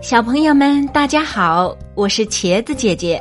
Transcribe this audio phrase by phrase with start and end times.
[0.00, 3.20] 小朋友们，大家好，我是茄子姐姐，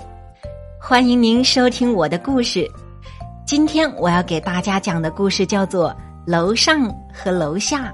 [0.79, 2.69] 欢迎您收听我的故事。
[3.47, 5.89] 今天我要给大家讲的故事叫做
[6.31, 7.91] 《楼上和楼下》。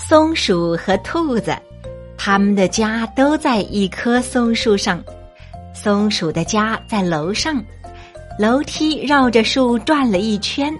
[0.00, 1.52] 松鼠和兔子，
[2.16, 5.02] 他们的家都在一棵松树上。
[5.74, 7.62] 松鼠的家在楼上，
[8.38, 10.72] 楼梯绕着树转了一圈，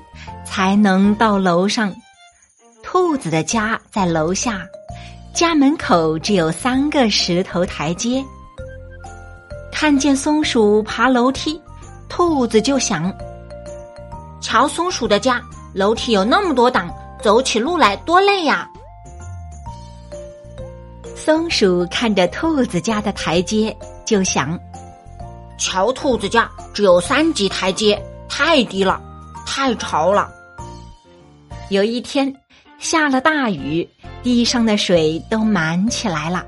[0.45, 1.93] 才能到楼上。
[2.85, 4.65] 兔子的家在楼下。
[5.33, 8.23] 家门口只有三个石头台阶。
[9.73, 11.61] 看见松鼠爬楼梯，
[12.09, 13.12] 兔子就想：
[14.41, 15.41] 瞧松鼠的家，
[15.73, 18.69] 楼梯有那么多档，走起路来多累呀。
[21.16, 23.74] 松鼠看着兔子家的台阶，
[24.05, 24.59] 就想：
[25.59, 29.01] 瞧兔子家只有三级台阶，太低了，
[29.47, 30.30] 太潮了。
[31.71, 32.35] 有一天，
[32.79, 33.88] 下了大雨。
[34.23, 36.45] 地上的水都满起来了，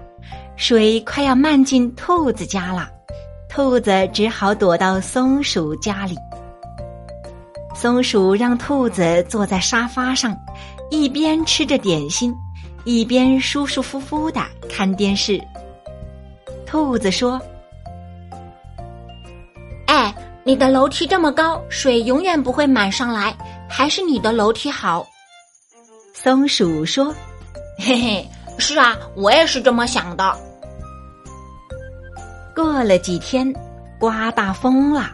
[0.56, 2.88] 水快要漫进兔子家了，
[3.48, 6.14] 兔子只好躲到松鼠家里。
[7.74, 10.36] 松鼠让兔子坐在沙发上，
[10.90, 12.34] 一边吃着点心，
[12.84, 15.42] 一边舒舒服服的看电视。
[16.66, 17.40] 兔子说
[19.88, 23.34] ：“哎，你的楼梯这么高，水永远不会满上来，
[23.68, 25.06] 还是你的楼梯好。”
[26.12, 27.14] 松鼠说。
[27.84, 30.38] 嘿嘿，是啊，我也是这么想的。
[32.54, 33.52] 过了几天，
[33.98, 35.10] 刮大风了，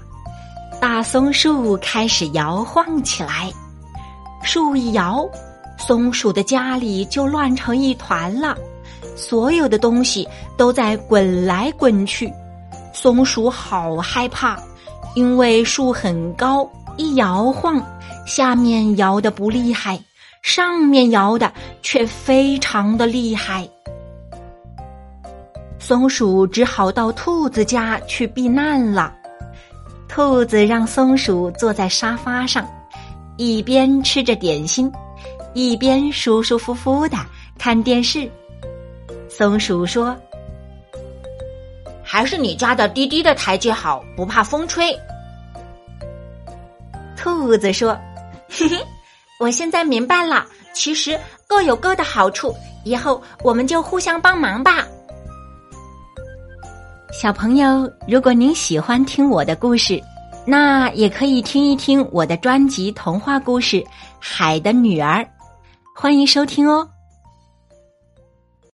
[0.78, 3.50] 大松树开始摇晃起来。
[4.42, 5.26] 树一摇，
[5.78, 8.54] 松鼠的家里就乱成一团了，
[9.16, 12.30] 所有的东西都在滚来滚去。
[12.92, 14.58] 松鼠好害怕，
[15.14, 17.82] 因为树很高，一摇晃，
[18.26, 19.98] 下面摇的不厉害。
[20.40, 21.52] 上面摇的
[21.82, 23.68] 却非常的厉害，
[25.78, 29.14] 松鼠只好到兔子家去避难了。
[30.08, 32.68] 兔子让松鼠坐在沙发上，
[33.36, 34.90] 一边吃着点心，
[35.54, 37.16] 一边舒舒服服的
[37.58, 38.30] 看电视。
[39.28, 40.16] 松鼠说
[42.02, 44.98] ：“还是你家的低低的台阶好，不怕风吹。”
[47.16, 47.96] 兔子说
[48.48, 48.76] ：“嘿嘿。”
[49.38, 50.44] 我现在明白了，
[50.74, 51.16] 其实
[51.48, 52.54] 各有各的好处，
[52.84, 54.86] 以后我们就互相帮忙吧。
[57.10, 59.98] 小朋友，如果您喜欢听我的故事，
[60.46, 63.76] 那也可以听一听我的专辑童话故事
[64.20, 65.22] 《海的女儿》，
[65.96, 66.86] 欢迎收听哦。